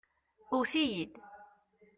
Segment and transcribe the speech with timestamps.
[0.53, 1.13] Ewwet-iyi-d.